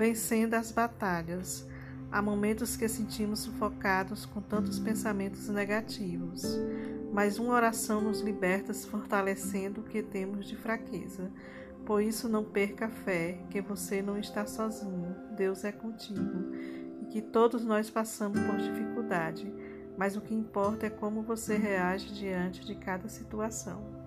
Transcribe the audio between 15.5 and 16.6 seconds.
é contigo,